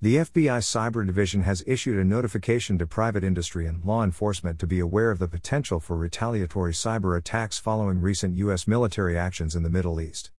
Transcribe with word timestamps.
The 0.00 0.18
FBI 0.18 0.60
Cyber 0.60 1.04
Division 1.04 1.42
has 1.42 1.64
issued 1.66 1.98
a 1.98 2.04
notification 2.04 2.78
to 2.78 2.86
private 2.86 3.24
industry 3.24 3.66
and 3.66 3.84
law 3.84 4.04
enforcement 4.04 4.60
to 4.60 4.66
be 4.68 4.78
aware 4.78 5.10
of 5.10 5.18
the 5.18 5.26
potential 5.26 5.80
for 5.80 5.96
retaliatory 5.96 6.72
cyber 6.72 7.18
attacks 7.18 7.58
following 7.58 8.00
recent 8.00 8.36
U.S. 8.36 8.68
military 8.68 9.18
actions 9.18 9.56
in 9.56 9.64
the 9.64 9.68
Middle 9.68 10.00
East. 10.00 10.30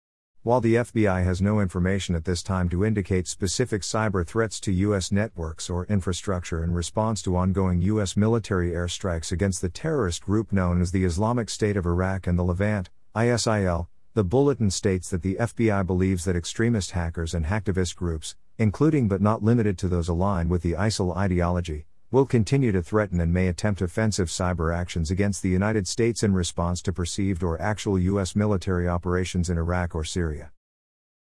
While 0.45 0.61
the 0.61 0.77
FBI 0.77 1.25
has 1.25 1.43
no 1.43 1.59
information 1.59 2.15
at 2.15 2.25
this 2.25 2.41
time 2.41 2.69
to 2.69 2.85
indicate 2.85 3.27
specific 3.27 3.83
cyber 3.83 4.25
threats 4.25 4.61
to 4.61 4.73
U.S. 4.73 5.11
networks 5.11 5.69
or 5.69 5.87
infrastructure 5.87 6.63
in 6.63 6.73
response 6.73 7.21
to 7.23 7.37
ongoing 7.37 7.83
U.S. 7.83 8.17
military 8.17 8.71
airstrikes 8.71 9.33
against 9.33 9.61
the 9.61 9.69
terrorist 9.69 10.23
group 10.23 10.53
known 10.53 10.81
as 10.81 10.93
the 10.93 11.05
Islamic 11.05 11.51
State 11.51 11.77
of 11.77 11.85
Iraq 11.85 12.29
and 12.29 12.39
the 12.39 12.45
Levant, 12.45 12.91
ISIL, 13.17 13.89
the 14.15 14.23
bulletin 14.23 14.71
states 14.71 15.11
that 15.11 15.23
the 15.23 15.35
FBI 15.35 15.85
believes 15.85 16.25
that 16.27 16.37
extremist 16.37 16.93
hackers 16.93 17.35
and 17.35 17.47
hacktivist 17.47 17.97
groups, 17.97 18.37
including 18.59 19.09
but 19.09 19.23
not 19.23 19.43
limited 19.43 19.79
to 19.79 19.89
those 19.89 20.09
aligned 20.09 20.51
with 20.51 20.63
the 20.63 20.73
ISIL 20.73 21.17
ideology, 21.17 21.87
will 22.11 22.27
continue 22.27 22.73
to 22.73 22.83
threaten 22.83 23.21
and 23.21 23.33
may 23.33 23.49
attempt 23.49 23.81
offensive 23.81 24.29
cyber 24.29 24.75
actions 24.75 25.11
against 25.11 25.43
the 25.43 25.49
United 25.49 25.87
States 25.87 26.23
in 26.23 26.35
response 26.35 26.83
to 26.83 26.93
perceived 26.93 27.43
or 27.43 27.61
actual 27.61 27.99
U.S. 27.99 28.35
military 28.35 28.89
operations 28.89 29.49
in 29.49 29.59
Iraq 29.59 29.95
or 29.95 30.05
Syria. 30.05 30.51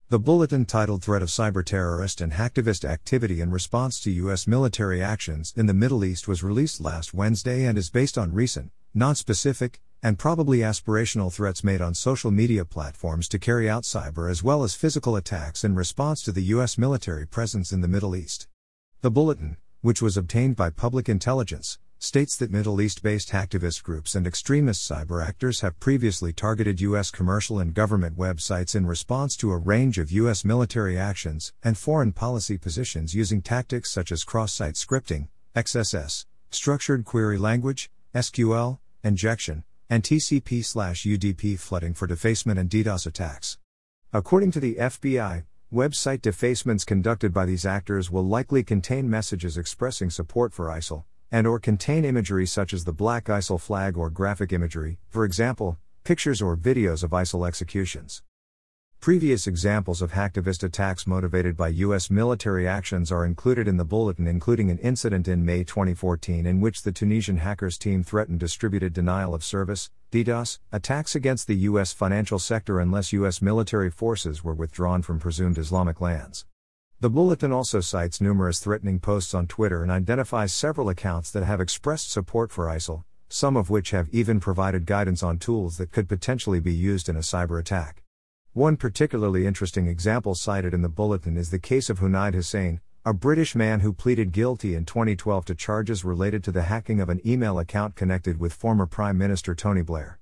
The 0.08 0.18
bulletin 0.18 0.64
titled 0.64 1.02
Threat 1.02 1.20
of 1.20 1.28
Cyber 1.28 1.62
Terrorist 1.62 2.22
and 2.22 2.32
Hacktivist 2.32 2.82
Activity 2.82 3.42
in 3.42 3.50
Response 3.50 4.00
to 4.00 4.10
U.S. 4.10 4.46
Military 4.46 5.02
Actions 5.02 5.52
in 5.54 5.66
the 5.66 5.74
Middle 5.74 6.04
East 6.04 6.26
was 6.26 6.42
released 6.42 6.80
last 6.80 7.12
Wednesday 7.12 7.66
and 7.66 7.76
is 7.76 7.90
based 7.90 8.16
on 8.16 8.32
recent, 8.32 8.72
non 8.94 9.14
specific, 9.14 9.80
and 10.02 10.18
probably 10.18 10.58
aspirational 10.58 11.32
threats 11.32 11.64
made 11.64 11.80
on 11.80 11.94
social 11.94 12.30
media 12.30 12.64
platforms 12.64 13.28
to 13.28 13.38
carry 13.38 13.68
out 13.68 13.82
cyber 13.82 14.30
as 14.30 14.42
well 14.42 14.62
as 14.62 14.74
physical 14.74 15.16
attacks 15.16 15.64
in 15.64 15.74
response 15.74 16.22
to 16.22 16.32
the 16.32 16.42
U.S. 16.54 16.78
military 16.78 17.26
presence 17.26 17.72
in 17.72 17.80
the 17.80 17.88
Middle 17.88 18.14
East. 18.14 18.46
The 19.00 19.10
bulletin, 19.10 19.56
which 19.80 20.02
was 20.02 20.16
obtained 20.16 20.56
by 20.56 20.70
public 20.70 21.08
intelligence, 21.08 21.78
states 22.00 22.36
that 22.36 22.52
Middle 22.52 22.80
East 22.80 23.02
based 23.02 23.30
hacktivist 23.30 23.82
groups 23.82 24.14
and 24.14 24.24
extremist 24.26 24.88
cyber 24.88 25.26
actors 25.26 25.62
have 25.62 25.80
previously 25.80 26.32
targeted 26.32 26.80
U.S. 26.80 27.10
commercial 27.10 27.58
and 27.58 27.74
government 27.74 28.16
websites 28.16 28.76
in 28.76 28.86
response 28.86 29.36
to 29.36 29.50
a 29.50 29.56
range 29.56 29.98
of 29.98 30.12
U.S. 30.12 30.44
military 30.44 30.96
actions 30.96 31.52
and 31.64 31.76
foreign 31.76 32.12
policy 32.12 32.56
positions 32.56 33.16
using 33.16 33.42
tactics 33.42 33.90
such 33.90 34.12
as 34.12 34.22
cross 34.22 34.52
site 34.52 34.74
scripting, 34.74 35.28
XSS, 35.56 36.24
structured 36.50 37.04
query 37.04 37.36
language, 37.36 37.90
SQL, 38.14 38.78
injection, 39.02 39.64
and 39.90 40.02
TCP 40.02 40.60
UDP 40.60 41.58
flooding 41.58 41.94
for 41.94 42.06
defacement 42.06 42.58
and 42.58 42.68
DDoS 42.68 43.06
attacks. 43.06 43.58
According 44.12 44.50
to 44.52 44.60
the 44.60 44.74
FBI, 44.74 45.44
website 45.72 46.22
defacements 46.22 46.84
conducted 46.84 47.32
by 47.32 47.46
these 47.46 47.66
actors 47.66 48.10
will 48.10 48.26
likely 48.26 48.62
contain 48.62 49.08
messages 49.08 49.56
expressing 49.56 50.10
support 50.10 50.52
for 50.52 50.66
ISIL, 50.66 51.04
and 51.30 51.46
or 51.46 51.58
contain 51.58 52.04
imagery 52.04 52.46
such 52.46 52.72
as 52.72 52.84
the 52.84 52.92
black 52.92 53.26
ISIL 53.26 53.60
flag 53.60 53.96
or 53.96 54.10
graphic 54.10 54.52
imagery, 54.52 54.98
for 55.08 55.24
example, 55.24 55.78
pictures 56.04 56.40
or 56.40 56.56
videos 56.56 57.02
of 57.02 57.10
ISIL 57.10 57.46
executions. 57.46 58.22
Previous 59.00 59.46
examples 59.46 60.02
of 60.02 60.10
hacktivist 60.10 60.64
attacks 60.64 61.06
motivated 61.06 61.56
by 61.56 61.68
U.S. 61.68 62.10
military 62.10 62.66
actions 62.66 63.12
are 63.12 63.24
included 63.24 63.68
in 63.68 63.76
the 63.76 63.84
bulletin, 63.84 64.26
including 64.26 64.72
an 64.72 64.78
incident 64.78 65.28
in 65.28 65.44
May 65.44 65.62
2014 65.62 66.44
in 66.44 66.60
which 66.60 66.82
the 66.82 66.90
Tunisian 66.90 67.36
hackers 67.36 67.78
team 67.78 68.02
threatened 68.02 68.40
distributed 68.40 68.92
denial 68.92 69.34
of 69.34 69.44
service, 69.44 69.88
DDoS, 70.10 70.58
attacks 70.72 71.14
against 71.14 71.46
the 71.46 71.54
U.S. 71.70 71.92
financial 71.92 72.40
sector 72.40 72.80
unless 72.80 73.12
U.S. 73.12 73.40
military 73.40 73.88
forces 73.88 74.42
were 74.42 74.52
withdrawn 74.52 75.02
from 75.02 75.20
presumed 75.20 75.58
Islamic 75.58 76.00
lands. 76.00 76.44
The 76.98 77.08
bulletin 77.08 77.52
also 77.52 77.78
cites 77.80 78.20
numerous 78.20 78.58
threatening 78.58 78.98
posts 78.98 79.32
on 79.32 79.46
Twitter 79.46 79.84
and 79.84 79.92
identifies 79.92 80.52
several 80.52 80.88
accounts 80.88 81.30
that 81.30 81.44
have 81.44 81.60
expressed 81.60 82.10
support 82.10 82.50
for 82.50 82.66
ISIL, 82.66 83.04
some 83.28 83.56
of 83.56 83.70
which 83.70 83.92
have 83.92 84.08
even 84.10 84.40
provided 84.40 84.86
guidance 84.86 85.22
on 85.22 85.38
tools 85.38 85.78
that 85.78 85.92
could 85.92 86.08
potentially 86.08 86.58
be 86.58 86.74
used 86.74 87.08
in 87.08 87.14
a 87.14 87.20
cyber 87.20 87.60
attack. 87.60 88.02
One 88.54 88.76
particularly 88.76 89.46
interesting 89.46 89.86
example 89.86 90.34
cited 90.34 90.72
in 90.72 90.80
the 90.80 90.88
bulletin 90.88 91.36
is 91.36 91.50
the 91.50 91.58
case 91.58 91.90
of 91.90 92.00
Junaid 92.00 92.34
Hussain, 92.34 92.80
a 93.04 93.12
British 93.12 93.54
man 93.54 93.80
who 93.80 93.92
pleaded 93.92 94.32
guilty 94.32 94.74
in 94.74 94.86
2012 94.86 95.44
to 95.44 95.54
charges 95.54 96.04
related 96.04 96.42
to 96.44 96.50
the 96.50 96.62
hacking 96.62 96.98
of 96.98 97.10
an 97.10 97.20
email 97.26 97.58
account 97.58 97.94
connected 97.94 98.40
with 98.40 98.54
former 98.54 98.86
Prime 98.86 99.18
Minister 99.18 99.54
Tony 99.54 99.82
Blair. 99.82 100.18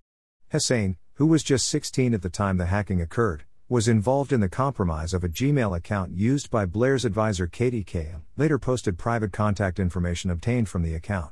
Hussain, 0.51 0.97
who 1.15 1.27
was 1.27 1.45
just 1.45 1.69
16 1.69 2.15
at 2.15 2.23
the 2.23 2.29
time 2.29 2.57
the 2.57 2.67
hacking 2.67 3.01
occurred, 3.01 3.45
was 3.69 3.87
involved 3.89 4.33
in 4.33 4.41
the 4.41 4.49
compromise 4.49 5.15
of 5.15 5.23
a 5.23 5.29
Gmail 5.29 5.77
account 5.77 6.13
used 6.13 6.51
by 6.51 6.67
Blair's 6.67 7.05
advisor 7.05 7.47
Katie 7.47 7.85
Kay, 7.85 8.17
later 8.37 8.59
posted 8.59 8.99
private 8.99 9.33
contact 9.33 9.79
information 9.79 10.31
obtained 10.31 10.69
from 10.69 10.83
the 10.83 10.95
account. 10.95 11.31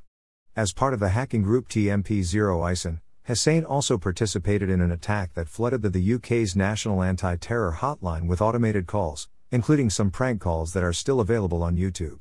As 0.56 0.72
part 0.72 0.94
of 0.94 1.00
the 1.00 1.08
hacking 1.10 1.42
group 1.42 1.68
TeaMp0isoN, 1.68 3.00
Hussain 3.26 3.64
also 3.64 3.96
participated 3.96 4.68
in 4.68 4.82
an 4.82 4.90
attack 4.90 5.32
that 5.32 5.48
flooded 5.48 5.80
the, 5.80 5.88
the 5.88 6.14
UK's 6.14 6.54
national 6.54 7.02
anti 7.02 7.36
terror 7.36 7.78
hotline 7.80 8.28
with 8.28 8.42
automated 8.42 8.86
calls, 8.86 9.30
including 9.50 9.88
some 9.88 10.10
prank 10.10 10.42
calls 10.42 10.74
that 10.74 10.84
are 10.84 10.92
still 10.92 11.20
available 11.20 11.62
on 11.62 11.78
YouTube. 11.78 12.20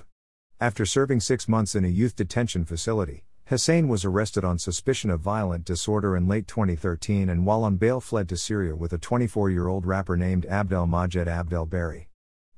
After 0.61 0.85
serving 0.85 1.19
six 1.19 1.45
months 1.45 1.75
in 1.75 1.83
a 1.83 1.89
youth 1.89 2.15
detention 2.15 2.63
facility, 2.63 3.25
Hussain 3.47 3.89
was 3.89 4.05
arrested 4.05 4.45
on 4.45 4.57
suspicion 4.57 5.09
of 5.09 5.19
violent 5.19 5.65
disorder 5.65 6.15
in 6.15 6.29
late 6.29 6.47
2013 6.47 7.27
and 7.27 7.45
while 7.45 7.65
on 7.65 7.75
bail 7.75 7.99
fled 7.99 8.29
to 8.29 8.37
Syria 8.37 8.73
with 8.73 8.93
a 8.93 8.97
24 8.97 9.49
year 9.49 9.67
old 9.67 9.85
rapper 9.85 10.15
named 10.15 10.45
Abdel 10.45 10.87
Majed 10.87 11.27
Abdel. 11.27 11.67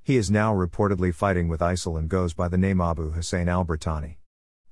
He 0.03 0.17
is 0.17 0.29
now 0.29 0.53
reportedly 0.53 1.11
fighting 1.11 1.47
with 1.47 1.61
ISIL 1.61 1.97
and 1.97 2.07
goes 2.07 2.35
by 2.35 2.47
the 2.47 2.59
name 2.59 2.79
Abu 2.79 3.09
Hussain 3.09 3.49
al 3.49 3.65
Britani. 3.65 4.17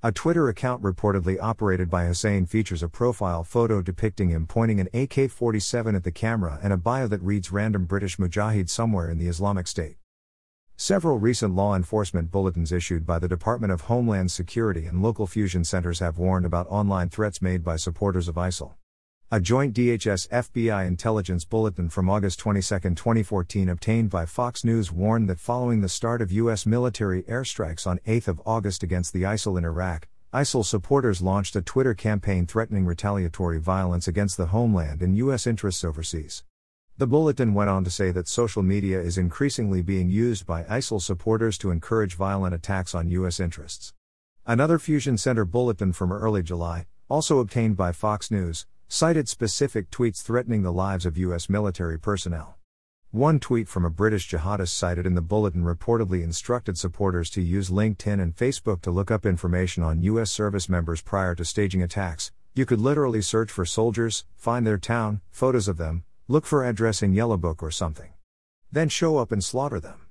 A 0.06 0.12
Twitter 0.12 0.50
account 0.50 0.84
reportedly 0.84 1.38
operated 1.41 1.90
by 1.90 2.08
Hussain 2.08 2.46
features 2.46 2.84
a 2.84 2.90
profile 2.90 3.46
photo 3.46 3.81
depicting 3.81 4.28
him 4.28 4.46
pointing 4.46 4.81
an 4.81 4.90
AK 4.94 5.31
47 5.31 5.96
at 5.96 6.03
the 6.03 6.12
camera 6.12 6.59
and 6.62 6.74
a 6.74 6.78
bio 6.78 7.08
that 7.08 7.22
reads 7.22 7.53
Random 7.53 7.86
British 7.86 8.18
Mujahid 8.18 8.69
somewhere 8.69 9.09
in 9.09 9.18
the 9.18 9.30
Islamic 9.30 9.66
State. 9.66 9.96
Several 10.75 11.19
recent 11.19 11.56
law 11.56 11.74
enforcement 11.74 12.31
bulletins 12.31 12.74
issued 12.74 13.06
by 13.06 13.18
the 13.18 13.30
Department 13.30 13.72
of 13.72 13.84
Homeland 13.84 14.30
Security 14.30 14.88
and 14.88 15.02
local 15.02 15.25
fusion 15.25 15.64
centers 15.64 16.00
have 16.00 16.18
warned 16.18 16.46
about 16.46 16.68
online 16.68 17.08
threats 17.08 17.41
made 17.41 17.64
by 17.64 17.78
supporters 17.78 18.28
of 18.28 18.35
ISIL. 18.35 18.74
A 19.33 19.39
joint 19.39 19.73
DHS 19.73 20.29
FBI 20.29 20.85
intelligence 20.85 21.44
bulletin 21.44 21.89
from 21.89 22.07
August 22.07 22.38
22, 22.38 22.77
2014, 22.94 23.67
obtained 23.67 24.11
by 24.11 24.27
Fox 24.27 24.63
News 24.63 24.91
warned 24.91 25.27
that 25.27 25.39
following 25.39 25.81
the 25.81 25.89
start 25.89 26.21
of 26.21 26.31
U.S. 26.31 26.67
military 26.67 27.23
airstrikes 27.23 27.88
on 27.88 27.99
8 28.05 28.29
August 28.45 28.83
against 28.83 29.11
the 29.11 29.23
ISIL 29.23 29.57
in 29.57 29.66
Iraq, 29.66 30.07
ISIL 30.31 30.63
supporters 30.63 31.23
launched 31.23 31.55
a 31.55 31.63
Twitter 31.63 31.95
campaign 31.95 32.45
threatening 32.45 32.85
retaliatory 32.85 33.59
violence 33.59 34.07
against 34.07 34.38
the 34.38 34.45
homeland 34.45 35.01
and 35.01 35.17
U.S. 35.17 35.47
interests 35.47 35.83
overseas. 35.83 36.43
The 36.99 37.07
bulletin 37.07 37.55
went 37.55 37.72
on 37.72 37.83
to 37.85 37.89
say 37.89 38.11
that 38.11 38.27
social 38.27 38.61
media 38.61 39.01
is 39.01 39.17
increasingly 39.17 39.81
being 39.81 40.11
used 40.11 40.45
by 40.45 40.61
ISIL 40.66 41.01
supporters 41.01 41.57
to 41.57 41.72
encourage 41.72 42.13
violent 42.13 42.53
attacks 42.53 42.93
on 42.93 43.09
U.S. 43.09 43.39
interests. 43.39 43.93
Another 44.45 44.77
Fusion 44.77 45.17
Center 45.17 45.43
bulletin 45.43 45.91
from 45.91 46.13
early 46.13 46.43
July, 46.43 46.85
also 47.09 47.39
obtained 47.39 47.75
by 47.75 47.91
Fox 47.91 48.29
News, 48.29 48.67
cited 48.93 49.27
specific 49.27 49.89
tweets 49.89 50.21
threatening 50.21 50.61
the 50.61 50.71
lives 50.71 51.03
of 51.03 51.17
U.S. 51.17 51.49
military 51.49 51.97
personnel. 51.97 52.59
One 53.09 53.39
tweet 53.39 53.67
from 53.67 53.85
a 53.85 53.89
British 53.89 54.29
jihadist 54.29 54.67
cited 54.67 55.07
in 55.07 55.15
the 55.15 55.21
bulletin 55.21 55.63
reportedly 55.63 56.21
instructed 56.21 56.77
supporters 56.77 57.31
to 57.31 57.41
use 57.41 57.71
LinkedIn 57.71 58.21
and 58.21 58.35
Facebook 58.35 58.81
to 58.81 58.91
look 58.91 59.09
up 59.09 59.25
information 59.25 59.81
on 59.81 60.03
U.S. 60.03 60.29
service 60.29 60.69
members 60.69 61.01
prior 61.01 61.33
to 61.33 61.43
staging 61.43 61.81
attacks. 61.81 62.31
You 62.53 62.67
could 62.67 62.79
literally 62.79 63.23
search 63.23 63.49
for 63.49 63.65
soldiers, 63.65 64.25
find 64.35 64.67
their 64.67 64.77
town, 64.77 65.21
photos 65.31 65.67
of 65.67 65.77
them, 65.77 66.03
look 66.27 66.45
for 66.45 66.63
address 66.63 67.01
in 67.01 67.13
Yellow 67.13 67.37
Book 67.37 67.63
or 67.63 67.71
something. 67.71 68.13
Then 68.71 68.89
show 68.89 69.17
up 69.17 69.31
and 69.31 69.43
slaughter 69.43 69.79
them. 69.79 70.05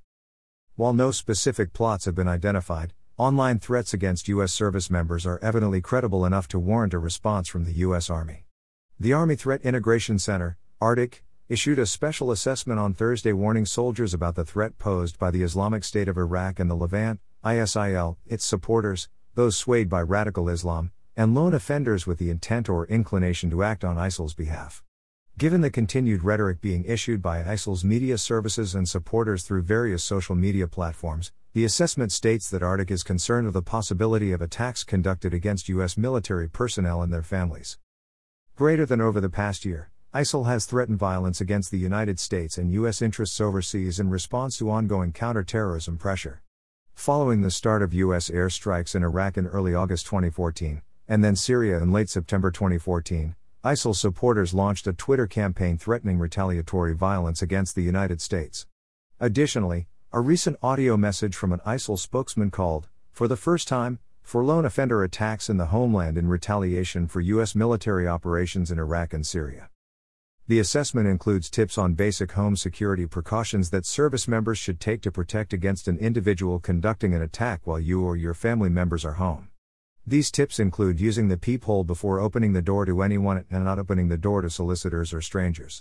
While 0.74 0.92
no 0.92 1.12
specific 1.12 1.72
plots 1.72 2.06
have 2.06 2.16
been 2.16 2.26
identified, 2.26 2.94
online 3.16 3.60
threats 3.60 3.94
against 3.94 4.26
U.S. 4.26 4.52
service 4.52 4.90
members 4.90 5.24
are 5.24 5.38
evidently 5.40 5.80
credible 5.80 6.26
enough 6.26 6.48
to 6.48 6.58
warrant 6.58 6.94
a 6.94 6.98
response 6.98 7.46
from 7.46 7.64
the 7.64 7.74
U.S. 7.74 8.10
Army. 8.10 8.44
The 9.02 9.14
Army 9.14 9.34
Threat 9.34 9.62
Integration 9.62 10.20
Center, 10.20 10.58
ATIC, 10.80 11.22
issued 11.48 11.80
a 11.80 11.86
special 11.86 12.30
assessment 12.30 12.78
on 12.78 12.94
Thursday 12.94 13.32
warning 13.32 13.66
soldiers 13.66 14.14
about 14.14 14.36
the 14.36 14.44
threat 14.44 14.78
posed 14.78 15.18
by 15.18 15.32
the 15.32 15.42
Islamic 15.42 15.82
State 15.82 16.06
of 16.06 16.16
Iraq 16.16 16.60
and 16.60 16.70
the 16.70 16.76
Levant, 16.76 17.18
ISIL, 17.44 18.16
its 18.26 18.44
supporters, 18.44 19.08
those 19.34 19.56
swayed 19.56 19.88
by 19.88 20.00
radical 20.00 20.48
Islam, 20.48 20.92
and 21.16 21.34
lone 21.34 21.52
offenders 21.52 22.06
with 22.06 22.18
the 22.18 22.30
intent 22.30 22.68
or 22.68 22.86
inclination 22.86 23.50
to 23.50 23.64
act 23.64 23.82
on 23.82 23.98
ISIL's 23.98 24.34
behalf. 24.34 24.84
Given 25.36 25.62
the 25.62 25.68
continued 25.68 26.22
rhetoric 26.22 26.60
being 26.60 26.84
issued 26.84 27.20
by 27.20 27.42
ISIL's 27.42 27.82
media 27.82 28.18
services 28.18 28.72
and 28.72 28.88
supporters 28.88 29.42
through 29.42 29.62
various 29.62 30.04
social 30.04 30.36
media 30.36 30.68
platforms, 30.68 31.32
the 31.54 31.64
assessment 31.64 32.12
states 32.12 32.48
that 32.50 32.62
ATIC 32.62 32.92
is 32.92 33.02
concerned 33.02 33.48
of 33.48 33.52
the 33.52 33.62
possibility 33.62 34.30
of 34.30 34.40
attacks 34.40 34.84
conducted 34.84 35.34
against 35.34 35.68
U.S. 35.70 35.96
military 35.96 36.48
personnel 36.48 37.02
and 37.02 37.12
their 37.12 37.24
families. 37.24 37.78
Greater 38.62 38.86
than 38.86 39.00
over 39.00 39.20
the 39.20 39.28
past 39.28 39.64
year, 39.64 39.90
ISIL 40.14 40.46
has 40.46 40.66
threatened 40.66 40.96
violence 40.96 41.40
against 41.40 41.72
the 41.72 41.80
United 41.80 42.20
States 42.20 42.56
and 42.56 42.70
U.S. 42.70 43.02
interests 43.02 43.40
overseas 43.40 43.98
in 43.98 44.08
response 44.08 44.56
to 44.56 44.70
ongoing 44.70 45.10
counterterrorism 45.10 45.98
pressure. 45.98 46.42
Following 46.94 47.40
the 47.40 47.50
start 47.50 47.82
of 47.82 47.92
U.S. 47.92 48.30
airstrikes 48.30 48.94
in 48.94 49.02
Iraq 49.02 49.36
in 49.36 49.48
early 49.48 49.74
August 49.74 50.06
2014, 50.06 50.80
and 51.08 51.24
then 51.24 51.34
Syria 51.34 51.78
in 51.78 51.90
late 51.90 52.08
September 52.08 52.52
2014, 52.52 53.34
ISIL 53.64 53.96
supporters 53.96 54.54
launched 54.54 54.86
a 54.86 54.92
Twitter 54.92 55.26
campaign 55.26 55.76
threatening 55.76 56.20
retaliatory 56.20 56.94
violence 56.94 57.42
against 57.42 57.74
the 57.74 57.82
United 57.82 58.20
States. 58.20 58.68
Additionally, 59.18 59.88
a 60.12 60.20
recent 60.20 60.56
audio 60.62 60.96
message 60.96 61.34
from 61.34 61.52
an 61.52 61.60
ISIL 61.66 61.98
spokesman 61.98 62.52
called, 62.52 62.86
for 63.10 63.26
the 63.26 63.36
first 63.36 63.66
time, 63.66 63.98
for 64.22 64.44
lone 64.44 64.64
offender 64.64 65.02
attacks 65.02 65.48
in 65.48 65.56
the 65.56 65.66
homeland 65.66 66.18
in 66.18 66.28
retaliation 66.28 67.06
for 67.06 67.20
U.S. 67.20 67.54
military 67.54 68.08
operations 68.08 68.70
in 68.70 68.78
Iraq 68.78 69.12
and 69.12 69.26
Syria. 69.26 69.68
The 70.48 70.58
assessment 70.58 71.06
includes 71.06 71.48
tips 71.48 71.78
on 71.78 71.94
basic 71.94 72.32
home 72.32 72.56
security 72.56 73.06
precautions 73.06 73.70
that 73.70 73.86
service 73.86 74.26
members 74.26 74.58
should 74.58 74.80
take 74.80 75.00
to 75.02 75.12
protect 75.12 75.52
against 75.52 75.86
an 75.86 75.98
individual 75.98 76.58
conducting 76.58 77.14
an 77.14 77.22
attack 77.22 77.60
while 77.64 77.78
you 77.78 78.02
or 78.02 78.16
your 78.16 78.34
family 78.34 78.68
members 78.68 79.04
are 79.04 79.12
home. 79.12 79.50
These 80.04 80.32
tips 80.32 80.58
include 80.58 81.00
using 81.00 81.28
the 81.28 81.36
peephole 81.36 81.84
before 81.84 82.18
opening 82.18 82.54
the 82.54 82.60
door 82.60 82.84
to 82.86 83.02
anyone 83.02 83.44
and 83.52 83.64
not 83.64 83.78
opening 83.78 84.08
the 84.08 84.18
door 84.18 84.42
to 84.42 84.50
solicitors 84.50 85.14
or 85.14 85.20
strangers. 85.20 85.80